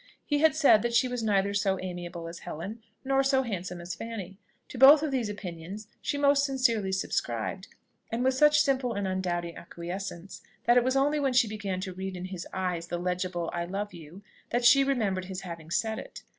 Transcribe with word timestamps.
He 0.25 0.39
had 0.39 0.55
said, 0.55 0.81
that 0.81 0.95
she 0.95 1.07
was 1.07 1.21
neither 1.21 1.53
so 1.53 1.79
amiable 1.79 2.27
as 2.27 2.39
Helen, 2.39 2.81
nor 3.05 3.21
so 3.21 3.43
handsome 3.43 3.79
as 3.79 3.93
Fanny. 3.93 4.39
To 4.69 4.79
both 4.79 5.03
of 5.03 5.11
these 5.11 5.29
opinions 5.29 5.89
she 6.01 6.17
most 6.17 6.43
sincerely 6.43 6.91
subscribed, 6.91 7.67
and 8.11 8.23
with 8.23 8.33
such 8.33 8.61
simple 8.63 8.93
and 8.93 9.07
undoubting 9.07 9.57
acquiescence, 9.57 10.41
that 10.65 10.75
it 10.75 10.83
was 10.83 10.95
only 10.97 11.19
when 11.19 11.33
she 11.33 11.47
began 11.47 11.79
to 11.81 11.93
read 11.93 12.17
in 12.17 12.25
his 12.33 12.47
eyes 12.51 12.87
the 12.87 12.97
legible 12.97 13.51
"I 13.53 13.65
love 13.65 13.93
you," 13.93 14.23
that 14.49 14.65
she 14.65 14.83
remembered 14.83 15.25
his 15.25 15.41
having 15.41 15.69
said 15.69 15.99
it. 15.99 16.23